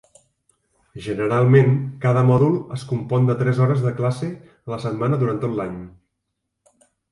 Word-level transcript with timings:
Generalment, 1.07 1.69
cada 2.05 2.23
mòdul 2.29 2.57
es 2.79 2.87
compon 2.93 3.29
de 3.31 3.37
tres 3.43 3.61
hores 3.67 3.85
de 3.85 3.93
classe 4.01 4.33
a 4.49 4.75
la 4.75 4.83
setmana 4.89 5.23
durant 5.27 5.41
tot 5.47 5.57
l'any. 5.63 5.79